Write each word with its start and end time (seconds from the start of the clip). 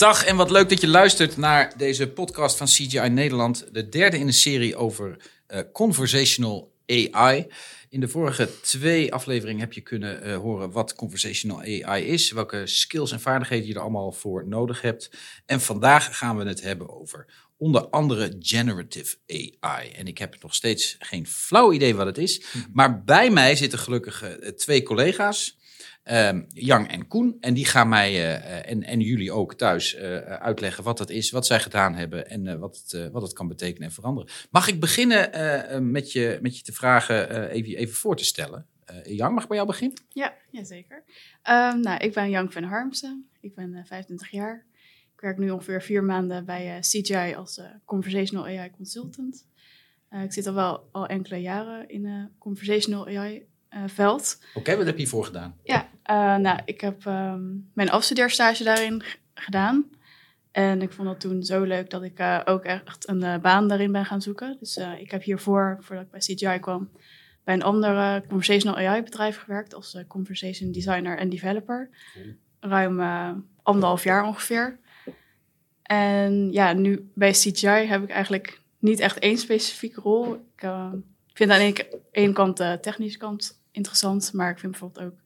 Dag 0.00 0.24
en 0.24 0.36
wat 0.36 0.50
leuk 0.50 0.68
dat 0.68 0.80
je 0.80 0.88
luistert 0.88 1.36
naar 1.36 1.72
deze 1.76 2.08
podcast 2.08 2.56
van 2.56 2.66
CGI 2.66 3.08
Nederland. 3.08 3.68
De 3.72 3.88
derde 3.88 4.18
in 4.18 4.26
de 4.26 4.32
serie 4.32 4.76
over 4.76 5.16
uh, 5.48 5.60
conversational 5.72 6.72
AI. 6.86 7.46
In 7.88 8.00
de 8.00 8.08
vorige 8.08 8.60
twee 8.60 9.12
afleveringen 9.14 9.60
heb 9.60 9.72
je 9.72 9.80
kunnen 9.80 10.26
uh, 10.26 10.36
horen 10.36 10.70
wat 10.70 10.94
conversational 10.94 11.60
AI 11.60 12.04
is, 12.04 12.30
welke 12.30 12.66
skills 12.66 13.12
en 13.12 13.20
vaardigheden 13.20 13.66
je 13.66 13.74
er 13.74 13.80
allemaal 13.80 14.12
voor 14.12 14.48
nodig 14.48 14.80
hebt. 14.80 15.10
En 15.46 15.60
vandaag 15.60 16.18
gaan 16.18 16.36
we 16.36 16.44
het 16.44 16.62
hebben 16.62 17.00
over 17.00 17.26
onder 17.56 17.88
andere 17.88 18.36
generative 18.38 19.16
AI. 19.26 19.90
En 19.90 20.06
ik 20.06 20.18
heb 20.18 20.42
nog 20.42 20.54
steeds 20.54 20.96
geen 20.98 21.26
flauw 21.26 21.72
idee 21.72 21.94
wat 21.94 22.06
het 22.06 22.18
is. 22.18 22.42
Maar 22.72 23.04
bij 23.04 23.30
mij 23.30 23.56
zitten 23.56 23.78
gelukkig 23.78 24.24
uh, 24.24 24.48
twee 24.48 24.82
collega's. 24.82 25.58
Um, 26.04 26.46
Jan 26.48 26.88
en 26.88 27.06
Koen. 27.06 27.36
En 27.40 27.54
die 27.54 27.64
gaan 27.64 27.88
mij 27.88 28.12
uh, 28.12 28.70
en, 28.70 28.82
en 28.82 29.00
jullie 29.00 29.32
ook 29.32 29.54
thuis 29.54 29.94
uh, 29.94 30.16
uitleggen 30.18 30.84
wat 30.84 30.98
dat 30.98 31.10
is, 31.10 31.30
wat 31.30 31.46
zij 31.46 31.60
gedaan 31.60 31.94
hebben 31.94 32.28
en 32.28 32.58
wat, 32.58 32.82
het, 32.86 33.10
wat 33.12 33.32
kan 33.32 33.48
betekenen 33.48 33.88
en 33.88 33.94
veranderen. 33.94 34.30
Mag 34.50 34.68
ik 34.68 34.80
beginnen 34.80 35.90
met, 35.90 36.12
je, 36.12 36.38
met 36.42 36.56
je 36.56 36.62
te 36.62 36.72
vragen 36.72 37.48
even, 37.50 37.76
even 37.76 37.94
voor 37.94 38.16
te 38.16 38.24
stellen? 38.24 38.66
Jan, 39.04 39.32
mag 39.32 39.42
ik 39.42 39.48
bij 39.48 39.56
jou 39.56 39.68
beginnen? 39.68 39.98
Ja, 40.08 40.34
jazeker. 40.50 41.02
Um, 41.50 41.80
nou, 41.80 41.98
ik 41.98 42.12
ben 42.12 42.30
Jan 42.30 42.52
van 42.52 42.62
Harmsen. 42.62 43.28
Ik 43.40 43.54
ben 43.54 43.84
25 43.86 44.30
jaar. 44.30 44.64
Ik 45.14 45.20
werk 45.20 45.38
nu 45.38 45.50
ongeveer 45.50 45.82
vier 45.82 46.04
maanden 46.04 46.44
bij 46.44 46.78
CGI 46.80 47.34
als 47.36 47.60
Conversational 47.84 48.44
AI 48.44 48.70
Consultant. 48.70 49.46
ik 50.24 50.32
zit 50.32 50.46
al 50.46 50.54
wel 50.54 50.88
al 50.92 51.06
enkele 51.06 51.40
jaren 51.40 51.88
in 51.88 52.30
Conversational 52.38 53.06
AI 53.06 53.48
veld. 53.86 54.38
Oké, 54.48 54.58
okay, 54.58 54.76
wat 54.76 54.86
heb 54.86 54.94
je 54.94 55.00
hiervoor 55.00 55.24
gedaan? 55.24 55.56
Ja, 55.62 55.88
uh, 56.10 56.36
nou, 56.36 56.60
ik 56.64 56.80
heb 56.80 57.04
um, 57.04 57.70
mijn 57.74 57.90
afstudeerstage 57.90 58.64
daarin 58.64 59.02
gedaan. 59.34 59.90
En 60.50 60.82
ik 60.82 60.92
vond 60.92 61.08
dat 61.08 61.20
toen 61.20 61.42
zo 61.42 61.62
leuk 61.62 61.90
dat 61.90 62.02
ik 62.02 62.20
uh, 62.20 62.40
ook 62.44 62.64
echt 62.64 63.08
een 63.08 63.40
baan 63.40 63.68
daarin 63.68 63.92
ben 63.92 64.04
gaan 64.04 64.22
zoeken. 64.22 64.56
Dus 64.60 64.76
ik 64.98 65.10
heb 65.10 65.22
hiervoor, 65.22 65.76
voordat 65.80 66.04
ik 66.04 66.10
bij 66.10 66.20
CGI 66.20 66.58
kwam, 66.58 66.90
bij 67.44 67.54
een 67.54 67.62
ander 67.62 68.20
conversational 68.26 68.86
AI 68.86 69.02
bedrijf 69.02 69.38
gewerkt 69.38 69.74
als 69.74 69.96
conversation 70.08 70.72
designer 70.72 71.18
en 71.18 71.28
developer. 71.28 71.90
Ruim 72.60 73.00
anderhalf 73.62 74.04
jaar 74.04 74.24
ongeveer. 74.24 74.78
En 75.82 76.52
ja, 76.52 76.72
nu 76.72 77.10
bij 77.14 77.30
CGI 77.30 77.66
heb 77.66 78.02
ik 78.02 78.10
eigenlijk 78.10 78.60
niet 78.78 79.00
echt 79.00 79.18
één 79.18 79.38
specifieke 79.38 80.00
rol. 80.00 80.34
Ik 80.34 80.68
vind 81.32 81.50
aan 81.50 81.58
de 81.58 82.00
ene 82.10 82.32
kant 82.32 82.56
de 82.56 82.78
technische 82.80 83.18
kant 83.18 83.59
interessant, 83.70 84.32
maar 84.32 84.50
ik 84.50 84.58
vind 84.58 84.72
bijvoorbeeld 84.72 85.06
ook 85.06 85.18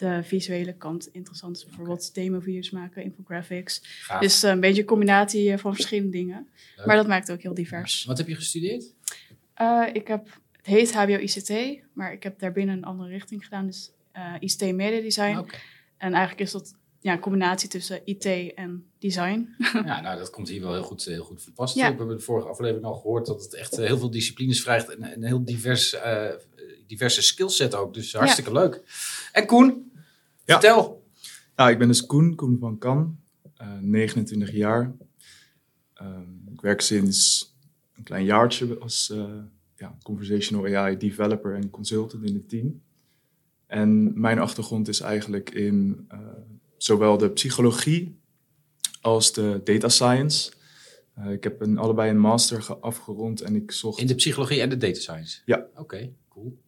de 0.00 0.20
visuele 0.22 0.72
kant 0.72 1.08
interessant. 1.12 1.54
Dus 1.54 1.64
bijvoorbeeld 1.64 2.08
okay. 2.10 2.24
demo-video's 2.24 2.70
maken, 2.70 3.02
infographics. 3.02 3.80
Gaaf. 3.82 4.20
Dus 4.20 4.44
uh, 4.44 4.50
een 4.50 4.60
beetje 4.60 4.80
een 4.80 4.86
combinatie 4.86 5.58
van 5.58 5.74
verschillende 5.74 6.10
dingen. 6.10 6.48
Leuk. 6.76 6.86
Maar 6.86 6.96
dat 6.96 7.06
maakt 7.06 7.26
het 7.26 7.36
ook 7.36 7.42
heel 7.42 7.54
divers. 7.54 8.04
Wat 8.04 8.18
heb 8.18 8.28
je 8.28 8.34
gestudeerd? 8.34 8.94
Uh, 9.60 9.88
ik 9.92 10.08
heb, 10.08 10.26
het 10.56 10.66
heet 10.66 10.94
HBO-ICT, 10.94 11.82
maar 11.92 12.12
ik 12.12 12.22
heb 12.22 12.38
daarbinnen 12.38 12.76
een 12.76 12.84
andere 12.84 13.08
richting 13.08 13.44
gedaan. 13.44 13.66
Dus 13.66 13.90
uh, 14.16 14.34
ICT 14.38 14.60
Media 14.60 15.00
Design. 15.00 15.36
Okay. 15.36 15.60
En 15.96 16.12
eigenlijk 16.12 16.40
is 16.40 16.52
dat 16.52 16.74
ja, 17.00 17.12
een 17.12 17.20
combinatie 17.20 17.68
tussen 17.68 18.00
IT 18.04 18.54
en 18.54 18.84
design. 18.98 19.48
Ja, 19.84 20.00
nou, 20.00 20.18
dat 20.18 20.30
komt 20.30 20.48
hier 20.48 20.60
wel 20.60 20.72
heel 20.72 20.82
goed, 20.82 21.04
heel 21.04 21.24
goed 21.24 21.42
verpast. 21.42 21.74
Ja. 21.74 21.90
We 21.90 21.96
hebben 21.96 22.16
de 22.16 22.22
vorige 22.22 22.48
aflevering 22.48 22.84
al 22.84 22.94
gehoord 22.94 23.26
dat 23.26 23.42
het 23.42 23.54
echt 23.54 23.76
heel 23.76 23.98
veel 23.98 24.10
disciplines 24.10 24.62
vraagt 24.62 24.94
en 24.94 25.12
een 25.12 25.24
heel 25.24 25.44
divers 25.44 25.94
uh, 25.94 26.28
diverse 26.90 27.22
skillset 27.22 27.74
ook. 27.74 27.94
Dus 27.94 28.12
hartstikke 28.14 28.50
ja. 28.50 28.60
leuk. 28.60 28.82
En 29.32 29.46
Koen, 29.46 29.92
ja. 30.44 30.60
vertel. 30.60 31.04
Nou, 31.56 31.70
ik 31.70 31.78
ben 31.78 31.88
dus 31.88 32.06
Koen, 32.06 32.34
Koen 32.34 32.58
van 32.58 32.78
Kan, 32.78 33.18
uh, 33.62 33.78
29 33.80 34.52
jaar. 34.52 34.92
Uh, 36.02 36.18
ik 36.52 36.60
werk 36.60 36.80
sinds 36.80 37.50
een 37.96 38.02
klein 38.02 38.24
jaartje 38.24 38.78
als 38.78 39.10
uh, 39.12 39.24
ja, 39.76 39.96
conversational 40.02 40.76
AI 40.76 40.96
developer 40.96 41.54
en 41.54 41.70
consultant 41.70 42.24
in 42.24 42.34
het 42.34 42.48
team. 42.48 42.82
En 43.66 44.20
mijn 44.20 44.38
achtergrond 44.38 44.88
is 44.88 45.00
eigenlijk 45.00 45.50
in 45.50 46.08
uh, 46.12 46.18
zowel 46.76 47.18
de 47.18 47.30
psychologie 47.30 48.18
als 49.00 49.32
de 49.32 49.60
data 49.64 49.88
science. 49.88 50.52
Uh, 51.18 51.32
ik 51.32 51.44
heb 51.44 51.60
een, 51.60 51.78
allebei 51.78 52.10
een 52.10 52.20
master 52.20 52.76
afgerond 52.80 53.40
en 53.40 53.56
ik 53.56 53.70
zocht... 53.72 54.00
In 54.00 54.06
de 54.06 54.14
psychologie 54.14 54.60
en 54.60 54.68
de 54.68 54.76
data 54.76 55.00
science? 55.00 55.40
Ja. 55.44 55.66
Oké, 55.74 56.12
cool. 56.28 56.58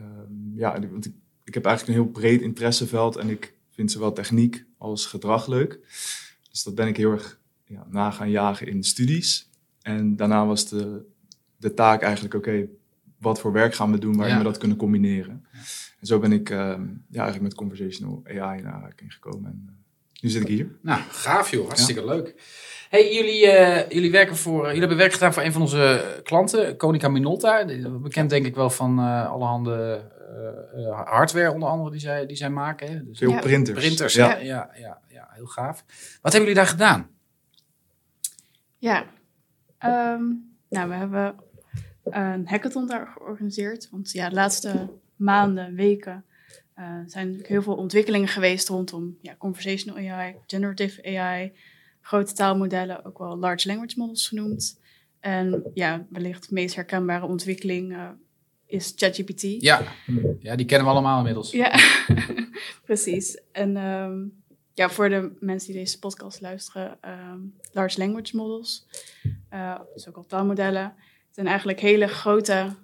Um, 0.00 0.52
ja, 0.54 0.80
want 0.90 1.06
ik, 1.06 1.14
ik 1.44 1.54
heb 1.54 1.64
eigenlijk 1.64 1.98
een 1.98 2.04
heel 2.04 2.12
breed 2.12 2.40
interesseveld 2.40 3.16
en 3.16 3.28
ik 3.28 3.54
vind 3.70 3.90
zowel 3.90 4.12
techniek 4.12 4.64
als 4.78 5.06
gedrag 5.06 5.46
leuk. 5.46 5.78
Dus 6.50 6.62
dat 6.62 6.74
ben 6.74 6.88
ik 6.88 6.96
heel 6.96 7.10
erg 7.10 7.40
ja, 7.64 7.86
na 7.90 8.10
gaan 8.10 8.30
jagen 8.30 8.66
in 8.66 8.82
studies. 8.82 9.50
En 9.82 10.16
daarna 10.16 10.46
was 10.46 10.68
de, 10.68 11.04
de 11.56 11.74
taak 11.74 12.02
eigenlijk, 12.02 12.34
oké, 12.34 12.48
okay, 12.48 12.68
wat 13.18 13.40
voor 13.40 13.52
werk 13.52 13.74
gaan 13.74 13.92
we 13.92 13.98
doen 13.98 14.16
waarin 14.16 14.34
ja. 14.34 14.42
we 14.42 14.48
dat 14.48 14.58
kunnen 14.58 14.76
combineren. 14.76 15.46
Ja. 15.52 15.58
En 16.00 16.06
zo 16.06 16.18
ben 16.18 16.32
ik 16.32 16.50
um, 16.50 17.04
ja, 17.08 17.22
eigenlijk 17.22 17.42
met 17.42 17.54
conversational 17.54 18.22
AI 18.24 18.58
in 18.58 18.68
aanraking 18.68 19.12
gekomen. 19.12 19.50
En, 19.50 19.62
uh, 19.66 19.72
nu 20.20 20.28
zit 20.28 20.42
ik 20.42 20.48
hier. 20.48 20.68
Nou, 20.82 21.00
gaaf 21.10 21.50
joh, 21.50 21.66
hartstikke 21.66 22.04
leuk. 22.04 22.34
Hey, 22.88 23.14
jullie, 23.14 23.46
uh, 23.46 23.88
jullie, 23.88 24.10
werken 24.10 24.36
voor, 24.36 24.64
jullie 24.64 24.78
hebben 24.78 24.96
werk 24.96 25.12
gedaan 25.12 25.32
voor 25.32 25.42
een 25.42 25.52
van 25.52 25.62
onze 25.62 26.20
klanten, 26.22 26.76
Konica 26.76 27.08
Minolta. 27.08 27.64
Bekend 28.02 28.30
denk 28.30 28.46
ik 28.46 28.54
wel 28.54 28.70
van 28.70 28.98
uh, 28.98 29.30
allerhande 29.30 30.04
uh, 30.76 31.00
hardware 31.04 31.52
onder 31.52 31.68
andere 31.68 31.90
die 31.90 32.00
zij, 32.00 32.26
die 32.26 32.36
zij 32.36 32.50
maken. 32.50 32.88
Hè? 32.88 33.04
Dus 33.04 33.18
Veel 33.18 33.30
ja, 33.30 33.40
printers. 33.40 33.78
Printers, 33.78 34.14
ja. 34.14 34.36
Ja, 34.36 34.70
ja, 34.74 35.00
ja, 35.08 35.28
heel 35.30 35.46
gaaf. 35.46 35.84
Wat 36.22 36.32
hebben 36.32 36.40
jullie 36.40 36.54
daar 36.54 36.66
gedaan? 36.66 37.10
Ja, 38.78 39.04
um, 39.84 40.54
nou 40.68 40.88
we 40.88 40.94
hebben 40.94 41.34
een 42.04 42.48
hackathon 42.48 42.86
daar 42.86 43.06
georganiseerd. 43.06 43.88
Want 43.90 44.12
ja, 44.12 44.28
de 44.28 44.34
laatste 44.34 44.88
maanden, 45.16 45.74
weken 45.74 46.24
uh, 46.80 47.00
zijn 47.06 47.40
heel 47.42 47.62
veel 47.62 47.74
ontwikkelingen 47.74 48.28
geweest 48.28 48.68
rondom 48.68 49.18
ja, 49.22 49.36
conversational 49.38 50.10
AI, 50.10 50.36
generative 50.46 51.18
AI, 51.18 51.52
grote 52.00 52.32
taalmodellen, 52.32 53.04
ook 53.04 53.18
wel 53.18 53.38
large 53.38 53.68
language 53.68 53.94
models 53.98 54.28
genoemd. 54.28 54.80
En 55.20 55.70
ja, 55.74 56.06
wellicht 56.10 56.48
de 56.48 56.54
meest 56.54 56.74
herkenbare 56.74 57.26
ontwikkeling 57.26 57.92
uh, 57.92 58.08
is 58.66 58.92
ChatGPT. 58.96 59.42
Ja. 59.42 59.82
ja, 60.38 60.56
die 60.56 60.66
kennen 60.66 60.86
we 60.86 60.92
allemaal 60.92 61.18
inmiddels. 61.18 61.50
Ja, 61.50 61.78
precies. 62.84 63.40
En 63.52 63.76
um, 63.76 64.42
ja, 64.74 64.90
voor 64.90 65.08
de 65.08 65.36
mensen 65.40 65.72
die 65.72 65.80
deze 65.80 65.98
podcast 65.98 66.40
luisteren, 66.40 66.98
um, 67.32 67.54
large 67.72 67.98
language 67.98 68.36
models, 68.36 68.86
uh, 69.52 69.80
dus 69.94 70.08
ook 70.08 70.16
al 70.16 70.26
taalmodellen, 70.26 70.94
zijn 71.30 71.46
eigenlijk 71.46 71.80
hele 71.80 72.06
grote. 72.06 72.74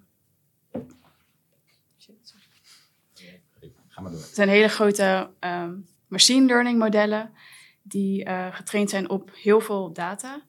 Ga 3.96 4.02
maar 4.02 4.10
door. 4.10 4.20
Het 4.20 4.34
zijn 4.34 4.48
hele 4.48 4.68
grote 4.68 5.30
um, 5.40 5.86
machine 6.06 6.46
learning 6.46 6.78
modellen 6.78 7.30
die 7.82 8.24
uh, 8.24 8.54
getraind 8.54 8.90
zijn 8.90 9.10
op 9.10 9.30
heel 9.34 9.60
veel 9.60 9.92
data 9.92 10.40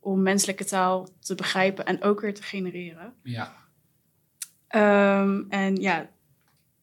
om 0.00 0.22
menselijke 0.22 0.64
taal 0.64 1.08
te 1.20 1.34
begrijpen 1.34 1.86
en 1.86 2.02
ook 2.02 2.20
weer 2.20 2.34
te 2.34 2.42
genereren. 2.42 3.14
Ja. 3.22 3.52
Um, 5.20 5.46
en 5.48 5.76
ja, 5.76 6.08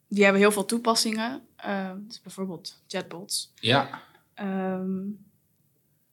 die 0.07 0.23
hebben 0.23 0.41
heel 0.41 0.51
veel 0.51 0.65
toepassingen. 0.65 1.41
Uh, 1.65 1.91
dus 1.97 2.21
bijvoorbeeld 2.21 2.83
chatbots. 2.87 3.53
Ja. 3.55 4.01
Um, 4.41 5.25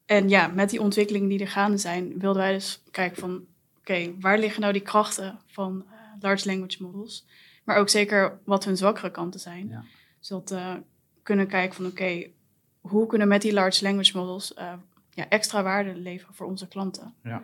en 0.06 0.28
ja, 0.28 0.46
met 0.46 0.70
die 0.70 0.80
ontwikkelingen 0.80 1.28
die 1.28 1.40
er 1.40 1.48
gaande 1.48 1.78
zijn, 1.78 2.18
wilden 2.18 2.42
wij 2.42 2.52
dus 2.52 2.82
kijken 2.90 3.20
van... 3.20 3.34
Oké, 3.34 3.46
okay, 3.80 4.14
waar 4.20 4.38
liggen 4.38 4.60
nou 4.60 4.72
die 4.72 4.82
krachten 4.82 5.38
van 5.46 5.84
uh, 5.86 5.92
large 6.20 6.46
language 6.46 6.82
models? 6.82 7.26
Maar 7.64 7.76
ook 7.76 7.88
zeker 7.88 8.38
wat 8.44 8.64
hun 8.64 8.76
zwakkere 8.76 9.10
kanten 9.10 9.40
zijn. 9.40 9.68
Ja. 9.68 9.84
Zodat 10.20 10.50
we 10.50 10.56
uh, 10.56 10.74
kunnen 11.22 11.46
kijken 11.46 11.76
van 11.76 11.86
oké, 11.86 11.94
okay, 11.94 12.34
hoe 12.80 13.06
kunnen 13.06 13.26
we 13.26 13.32
met 13.32 13.42
die 13.42 13.52
large 13.52 13.84
language 13.84 14.16
models 14.16 14.52
uh, 14.58 14.72
ja, 15.10 15.28
extra 15.28 15.62
waarde 15.62 15.94
leveren 15.94 16.34
voor 16.34 16.46
onze 16.46 16.68
klanten? 16.68 17.14
Ja. 17.22 17.42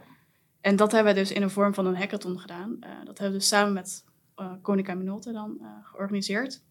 En 0.60 0.76
dat 0.76 0.92
hebben 0.92 1.14
we 1.14 1.20
dus 1.20 1.32
in 1.32 1.40
de 1.40 1.48
vorm 1.48 1.74
van 1.74 1.86
een 1.86 1.96
hackathon 1.96 2.40
gedaan. 2.40 2.76
dat 2.80 3.18
hebben 3.18 3.26
we 3.26 3.38
dus 3.38 3.48
samen 3.48 3.72
met 3.72 4.04
uh, 4.36 4.52
Konica 4.62 4.94
Minolta 4.94 5.32
dan 5.32 5.58
uh, 5.60 5.66
georganiseerd. 5.82 6.62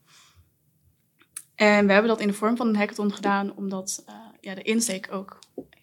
En 1.55 1.85
we 1.85 1.91
hebben 1.91 2.11
dat 2.11 2.19
in 2.19 2.27
de 2.27 2.33
vorm 2.33 2.57
van 2.57 2.67
een 2.67 2.75
hackathon 2.75 3.13
gedaan, 3.13 3.55
omdat 3.55 4.05
ja, 4.39 4.55
de 4.55 4.61
insteek 4.61 5.11
ook 5.11 5.39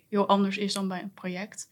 heel 0.09 0.29
anders 0.29 0.57
is 0.57 0.73
dan 0.73 0.89
bij 0.89 1.03
een 1.03 1.13
project. 1.13 1.71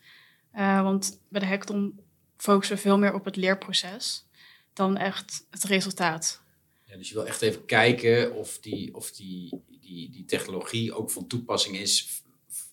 want 0.83 1.21
bij 1.29 1.41
de 1.41 1.47
hackathon 1.47 2.01
focussen 2.37 2.77
we 2.77 2.83
veel 2.83 2.99
meer 2.99 3.15
op 3.15 3.25
het 3.25 3.37
leerproces 3.37 4.29
dan 4.73 4.97
echt 4.97 5.47
het 5.51 5.65
resultaat. 5.65 6.43
Ja, 6.89 6.97
dus 6.97 7.09
je 7.09 7.15
wil 7.15 7.27
echt 7.27 7.43
even 7.43 7.65
kijken 7.65 8.35
of 8.35 8.59
die, 8.59 8.95
of 8.95 9.11
die, 9.11 9.63
die, 9.81 10.11
die 10.11 10.25
technologie 10.25 10.93
ook 10.93 11.11
van 11.11 11.27
toepassing 11.27 11.77
is 11.77 12.23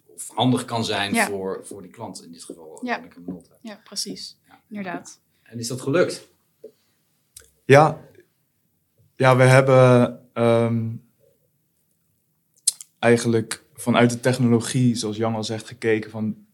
of 0.06 0.30
handig 0.30 0.66
kan 0.66 0.86
zijn 0.86 1.14
ja. 1.14 1.28
voor, 1.28 1.66
voor 1.66 1.82
die 1.82 1.92
klant, 1.92 2.24
in 2.24 2.32
dit 2.32 2.44
geval 2.44 2.80
ja. 2.84 3.08
Ja, 3.62 3.82
precies. 3.84 4.38
Ja. 4.48 4.62
Inderdaad. 4.70 5.20
En 5.44 5.60
is 5.60 5.68
dat 5.68 5.82
gelukt? 5.82 6.28
Ja, 7.66 8.02
ja 9.16 9.36
we 9.36 9.44
hebben 9.44 10.22
um, 10.34 11.04
eigenlijk 13.00 13.64
vanuit 13.74 14.10
de 14.10 14.20
technologie, 14.20 14.96
zoals 14.96 15.18
Jan 15.18 15.36
al 15.36 15.44
zegt, 15.44 15.68
gekeken 15.68 16.12
van 16.12 16.46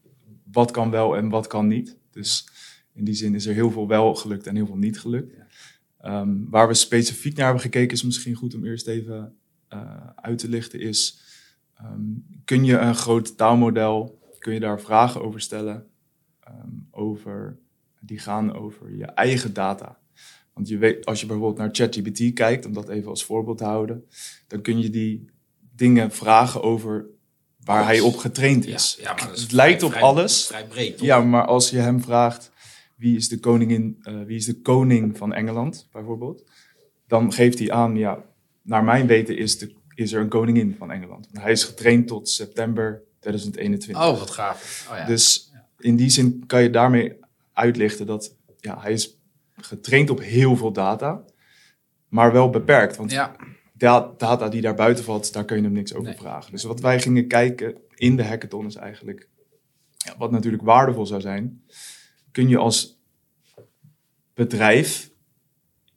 wat 0.52 0.70
kan 0.70 0.90
wel 0.90 1.16
en 1.16 1.28
wat 1.28 1.46
kan 1.46 1.66
niet. 1.66 1.96
Dus 2.10 2.48
in 2.92 3.04
die 3.04 3.14
zin 3.14 3.34
is 3.34 3.46
er 3.46 3.54
heel 3.54 3.70
veel 3.70 3.88
wel 3.88 4.14
gelukt 4.14 4.46
en 4.46 4.56
heel 4.56 4.66
veel 4.66 4.76
niet 4.76 5.00
gelukt. 5.00 5.36
Ehm, 6.02 6.36
waar 6.48 6.68
we 6.68 6.74
specifiek 6.74 7.36
naar 7.36 7.44
hebben 7.44 7.62
gekeken 7.62 7.96
is 7.96 8.02
misschien 8.02 8.34
goed 8.34 8.54
om 8.54 8.64
eerst 8.64 8.86
even 8.86 9.36
uh, 9.74 10.06
uit 10.14 10.38
te 10.38 10.48
lichten 10.48 10.80
is... 10.80 11.20
Ehm, 11.76 12.00
kun 12.44 12.64
je 12.64 12.78
een 12.78 12.94
groot 12.94 13.36
taalmodel, 13.36 14.20
kun 14.38 14.54
je 14.54 14.60
daar 14.60 14.80
vragen 14.80 15.22
over 15.22 15.40
stellen? 15.40 15.86
Um, 16.48 16.88
over, 16.90 17.58
die 18.00 18.18
gaan 18.18 18.54
over 18.54 18.96
je 18.96 19.04
eigen 19.04 19.52
data. 19.52 19.98
Want 20.52 20.68
je 20.68 20.78
weet, 20.78 21.06
als 21.06 21.20
je 21.20 21.26
bijvoorbeeld 21.26 21.58
naar 21.58 21.68
ChatGPT 21.72 22.32
kijkt, 22.32 22.66
om 22.66 22.72
dat 22.72 22.88
even 22.88 23.10
als 23.10 23.24
voorbeeld 23.24 23.58
te 23.58 23.64
houden, 23.64 24.04
dan 24.46 24.60
kun 24.60 24.78
je 24.78 24.90
die 24.90 25.30
dingen 25.74 26.10
vragen 26.10 26.62
over 26.62 27.06
waar 27.64 27.84
hij 27.84 28.00
op 28.00 28.16
getraind 28.16 28.66
is. 28.66 28.98
Ja, 29.00 29.14
maar 29.14 29.30
het 29.30 29.52
lijkt 29.52 29.82
op 29.82 29.92
alles. 29.92 30.46
Vrij 30.46 30.66
breed, 30.66 31.00
ja, 31.00 31.20
maar 31.20 31.46
als 31.46 31.70
je 31.70 31.78
hem 31.78 32.02
vraagt 32.02 32.51
wie 33.02 33.16
is 33.16 33.28
de 33.28 33.38
koningin, 33.38 34.02
uh, 34.02 34.22
wie 34.22 34.36
is 34.36 34.44
de 34.44 34.60
koning 34.60 35.16
van 35.16 35.32
Engeland 35.32 35.88
bijvoorbeeld, 35.92 36.44
dan 37.06 37.32
geeft 37.32 37.58
hij 37.58 37.70
aan, 37.70 37.96
ja, 37.96 38.24
naar 38.62 38.84
mijn 38.84 39.06
weten 39.06 39.36
is, 39.36 39.58
de, 39.58 39.74
is 39.94 40.12
er 40.12 40.20
een 40.20 40.28
koningin 40.28 40.74
van 40.78 40.90
Engeland. 40.90 41.28
Hij 41.32 41.52
is 41.52 41.64
getraind 41.64 42.06
tot 42.06 42.28
september 42.28 43.02
2021. 43.20 44.04
Oh, 44.04 44.18
wat 44.18 44.30
gaaf. 44.30 44.88
Oh, 44.90 44.96
ja. 44.96 45.06
Dus 45.06 45.52
in 45.78 45.96
die 45.96 46.10
zin 46.10 46.44
kan 46.46 46.62
je 46.62 46.70
daarmee 46.70 47.12
uitlichten 47.52 48.06
dat 48.06 48.36
ja, 48.58 48.80
hij 48.80 48.92
is 48.92 49.18
getraind 49.56 50.10
op 50.10 50.20
heel 50.20 50.56
veel 50.56 50.72
data, 50.72 51.24
maar 52.08 52.32
wel 52.32 52.50
beperkt. 52.50 52.96
Want 52.96 53.10
ja. 53.10 53.36
data 54.16 54.48
die 54.48 54.60
daar 54.60 54.74
buiten 54.74 55.04
valt, 55.04 55.32
daar 55.32 55.44
kun 55.44 55.56
je 55.56 55.62
hem 55.62 55.72
niks 55.72 55.94
over 55.94 56.14
vragen. 56.14 56.52
Dus 56.52 56.62
wat 56.62 56.80
wij 56.80 57.00
gingen 57.00 57.26
kijken 57.26 57.76
in 57.94 58.16
de 58.16 58.24
hackathon 58.24 58.66
is 58.66 58.74
eigenlijk, 58.74 59.28
ja, 59.96 60.14
wat 60.18 60.30
natuurlijk 60.30 60.62
waardevol 60.62 61.06
zou 61.06 61.20
zijn, 61.20 61.62
kun 62.32 62.48
je 62.48 62.58
als 62.58 63.00
bedrijf 64.34 65.10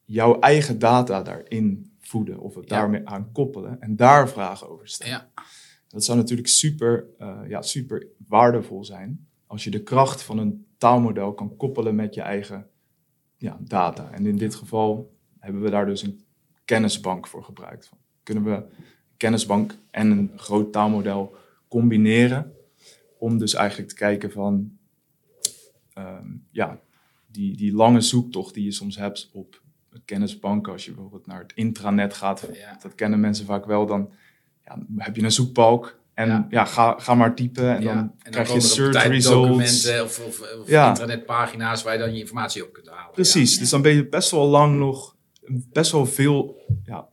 jouw 0.03 0.39
eigen 0.39 0.79
data 0.79 1.21
daarin 1.21 1.93
voeden 1.99 2.39
of 2.39 2.55
het 2.55 2.67
daarmee 2.67 3.07
aan 3.07 3.31
koppelen 3.31 3.81
en 3.81 3.95
daar 3.95 4.29
vragen 4.29 4.69
over 4.69 4.87
stellen. 4.87 5.13
Ja. 5.13 5.31
Dat 5.87 6.03
zou 6.03 6.17
natuurlijk 6.17 6.47
super, 6.47 7.05
uh, 7.19 7.39
ja, 7.47 7.61
super 7.61 8.07
waardevol 8.27 8.85
zijn 8.85 9.27
als 9.47 9.63
je 9.63 9.69
de 9.69 9.83
kracht 9.83 10.23
van 10.23 10.37
een 10.37 10.65
taalmodel 10.77 11.33
kan 11.33 11.55
koppelen 11.55 11.95
met 11.95 12.13
je 12.13 12.21
eigen 12.21 12.67
ja, 13.37 13.57
data. 13.61 14.11
En 14.11 14.25
in 14.25 14.37
dit 14.37 14.55
geval 14.55 15.15
hebben 15.39 15.61
we 15.61 15.69
daar 15.69 15.85
dus 15.85 16.01
een 16.01 16.25
kennisbank 16.65 17.27
voor 17.27 17.43
gebruikt. 17.43 17.89
Kunnen 18.23 18.43
we 18.43 18.63
kennisbank 19.17 19.75
en 19.91 20.11
een 20.11 20.31
groot 20.35 20.71
taalmodel 20.71 21.35
combineren 21.67 22.53
om 23.17 23.37
dus 23.37 23.53
eigenlijk 23.53 23.89
te 23.89 23.95
kijken 23.95 24.31
van 24.31 24.77
um, 25.97 26.45
ja, 26.51 26.79
die, 27.27 27.57
die 27.57 27.73
lange 27.73 28.01
zoektocht 28.01 28.53
die 28.53 28.63
je 28.63 28.71
soms 28.71 28.97
hebt 28.97 29.29
op 29.33 29.61
kennisbanken, 30.05 30.71
als 30.71 30.85
je 30.85 30.91
bijvoorbeeld 30.91 31.25
naar 31.27 31.39
het 31.39 31.51
intranet 31.55 32.13
gaat, 32.13 32.49
Ja. 32.53 32.77
dat 32.81 32.95
kennen 32.95 33.19
mensen 33.19 33.45
vaak 33.45 33.65
wel, 33.65 33.85
dan 33.85 34.09
ja, 34.65 34.77
heb 34.97 35.15
je 35.15 35.23
een 35.23 35.31
zoekbalk 35.31 35.99
en 36.13 36.27
ja, 36.27 36.47
Ja. 36.49 36.65
ga, 36.65 36.95
ga 36.99 37.15
maar 37.15 37.35
typen 37.35 37.75
en 37.75 37.83
dan 37.83 37.97
En 37.97 38.13
dan 38.23 38.31
krijg 38.31 38.53
je 38.53 38.59
search 38.59 39.03
results. 39.07 39.89
of, 40.01 40.19
of, 40.19 40.41
of 40.59 40.67
internetpagina's 40.69 41.83
waar 41.83 41.93
je 41.93 41.99
dan 41.99 42.13
je 42.13 42.19
informatie 42.19 42.63
op 42.65 42.73
kunt 42.73 42.87
halen. 42.89 43.13
Precies, 43.13 43.57
dus 43.59 43.69
dan 43.69 43.81
ben 43.81 43.95
je 43.95 44.07
best 44.07 44.31
wel 44.31 44.47
lang 44.47 44.77
nog, 44.77 45.15
best 45.71 45.91
wel 45.91 46.05
veel 46.05 46.55
ja, 46.83 47.07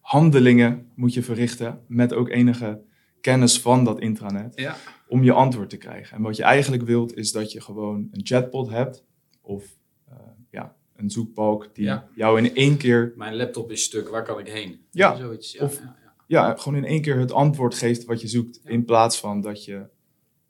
handelingen 0.00 0.86
moet 0.94 1.14
je 1.14 1.22
verrichten 1.22 1.80
met 1.86 2.14
ook 2.14 2.28
enige 2.28 2.80
kennis 3.20 3.60
van 3.60 3.84
dat 3.84 4.00
intranet 4.00 4.52
Ja. 4.60 4.76
om 5.08 5.24
je 5.24 5.32
antwoord 5.32 5.70
te 5.70 5.76
krijgen. 5.76 6.16
En 6.16 6.22
wat 6.22 6.36
je 6.36 6.42
eigenlijk 6.42 6.82
wilt 6.82 7.16
is 7.16 7.32
dat 7.32 7.52
je 7.52 7.60
gewoon 7.60 8.08
een 8.12 8.20
chatbot 8.26 8.68
hebt 8.70 9.04
of 9.40 9.64
eh, 10.08 10.16
ja, 10.50 10.74
een 10.96 11.10
zoekbalk 11.10 11.74
die 11.74 11.84
Ja. 11.84 12.08
jou 12.14 12.38
in 12.42 12.54
één 12.54 12.76
keer, 12.76 13.12
Mijn 13.16 13.36
laptop 13.36 13.70
is 13.70 13.82
stuk, 13.82 14.08
waar 14.08 14.24
kan 14.24 14.38
ik 14.38 14.48
heen? 14.48 14.80
Ja. 14.90 15.16
Zoiets, 15.16 15.52
ja. 15.52 15.64
Of- 15.64 15.78
ja, 15.78 15.96
ja. 16.26 16.46
ja, 16.48 16.54
gewoon 16.56 16.78
in 16.78 16.84
één 16.88 17.02
keer 17.02 17.18
het 17.18 17.32
antwoord 17.32 17.74
geeft 17.74 18.04
wat 18.04 18.20
je 18.20 18.28
zoekt. 18.28 18.60
Ja. 18.64 18.70
In 18.70 18.84
plaats 18.84 19.20
van 19.20 19.40
dat 19.40 19.64
je 19.64 19.86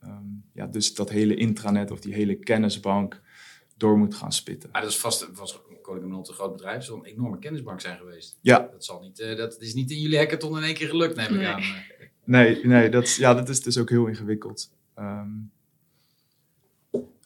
ehm, 0.01 0.25
ja, 0.53 0.67
dus 0.67 0.95
dat 0.95 1.11
hele 1.11 1.35
intranet 1.35 1.91
of 1.91 2.01
die 2.01 2.15
hele 2.15 2.35
kennisbank 2.35 3.21
door 3.77 3.99
moet 3.99 4.15
gaan 4.15 4.33
spitten. 4.33 4.69
Maar 4.73 4.81
dat 4.81 4.91
is 4.91 4.99
vast, 4.99 5.29
was 5.35 5.61
Koning 5.83 6.15
een 6.29 6.35
groot 6.35 6.53
bedrijf, 6.53 6.77
het 6.77 6.85
zal 6.85 6.97
een 6.97 7.05
enorme 7.05 7.39
kennisbank 7.39 7.81
zijn 7.81 7.99
geweest. 7.99 8.39
Ja, 8.43 8.69
Dat, 8.73 8.85
zal 8.85 9.01
niet, 9.01 9.21
eh, 9.21 9.37
dat 9.37 9.61
is 9.61 9.75
niet 9.75 9.91
in 9.91 10.01
jullie 10.01 10.19
hackathon 10.19 10.57
in 10.57 10.63
één 10.63 10.75
keer 10.75 10.89
gelukt, 10.89 11.17
neem 11.17 11.27
ik 11.27 11.33
Nee. 11.33 11.47
aan. 11.47 11.63
Nee, 12.31 12.67
nee 12.67 12.89
dat, 12.89 13.15
ja, 13.15 13.35
dat 13.35 13.49
is 13.49 13.63
dus 13.63 13.79
ook 13.79 13.91
heel 13.91 14.07
ingewikkeld. 14.07 14.71
Ehm, 14.95 15.29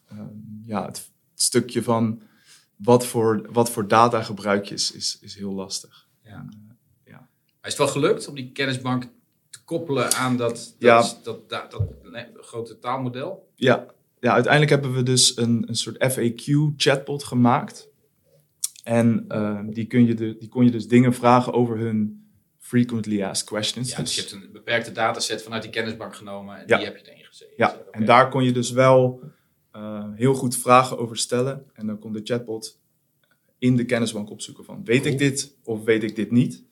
ehm, 0.09 0.29
ja, 0.62 0.87
het, 0.87 1.11
stukje 1.35 1.83
van 1.83 2.23
wat 2.77 3.06
voor, 3.06 3.47
wat 3.53 3.71
voor 3.71 3.89
data 3.89 4.23
gebruik 4.23 4.65
je 4.65 4.75
is, 4.75 4.93
is, 4.93 5.19
is 5.21 5.35
heel 5.35 5.53
lastig. 5.53 6.09
Ja. 6.23 6.49
ja. 7.05 7.17
Maar 7.17 7.29
is 7.62 7.69
het 7.69 7.77
wel 7.77 7.89
gelukt 7.89 8.29
om 8.29 8.35
die 8.35 8.53
kennisbank 8.53 9.03
te 9.51 9.65
koppelen 9.65 10.12
aan 10.12 10.37
dat, 10.37 10.55
dat, 10.55 10.75
Ja. 10.79 10.99
dat, 11.23 11.49
dat, 11.49 11.71
dat, 11.71 11.83
nee, 12.03 12.27
grote 12.35 12.79
taalmodel? 12.79 13.49
Ja, 13.55 13.87
ja, 14.21 14.33
uiteindelijk 14.33 14.73
hebben 14.73 14.95
we 14.95 15.03
dus 15.03 15.37
een, 15.37 15.65
een 15.67 15.77
soort 15.77 16.12
FAQ-chatbot 16.12 17.25
gemaakt. 17.25 17.89
En 18.85 19.25
ehm, 19.29 19.71
die, 19.71 19.87
kun 19.87 20.07
je 20.07 20.15
de, 20.15 20.37
die 20.39 20.49
kon 20.49 20.65
je 20.65 20.71
dus 20.71 20.89
dingen 20.89 21.15
vragen 21.15 21.53
over 21.53 21.79
hun 21.79 22.24
frequently 22.64 23.22
asked 23.22 23.46
questions. 23.46 23.90
Ja, 23.90 23.96
dus 24.02 24.14
je 24.14 24.20
hebt 24.20 24.32
een 24.32 24.49
beperkte 24.52 24.93
dataset 24.93 25.43
vanuit 25.43 25.62
die 25.62 25.70
kennisbank 25.70 26.14
genomen 26.16 26.56
en 26.56 26.64
Ja. 26.66 26.76
die 26.76 26.87
heb 26.87 26.96
je 26.96 27.11
erin 27.12 27.25
gezet. 27.25 27.49
Ja, 27.56 27.78
en 27.90 28.05
daar 28.05 28.28
kon 28.28 28.44
je 28.44 28.52
dus 28.52 28.70
wel 28.70 29.20
eh, 29.70 30.05
heel 30.14 30.34
goed 30.34 30.56
vragen 30.56 30.99
over 30.99 31.16
stellen. 31.16 31.64
En 31.72 31.87
dan 31.87 31.99
kon 31.99 32.12
de 32.12 32.20
chatbot 32.25 32.81
in 33.58 33.76
de 33.76 33.84
kennisbank 33.84 34.31
opzoeken 34.31 34.64
van 34.64 34.84
weet 34.84 35.06
ik 35.06 35.19
dit 35.19 35.56
of 35.64 35.84
weet 35.84 36.02
ik 36.02 36.16
dit 36.16 36.31
niet. 36.31 36.62